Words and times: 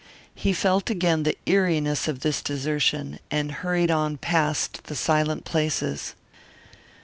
He 0.33 0.51
felt 0.51 0.89
again 0.89 1.21
the 1.21 1.37
eeriness 1.45 2.07
of 2.07 2.21
this 2.21 2.41
desertion, 2.41 3.19
and 3.29 3.51
hurried 3.51 3.91
on 3.91 4.17
past 4.17 4.85
the 4.85 4.95
silent 4.95 5.45
places. 5.45 6.15